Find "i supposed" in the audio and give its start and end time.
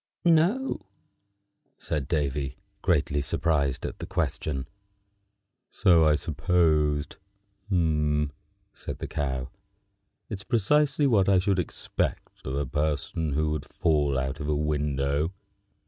6.07-7.17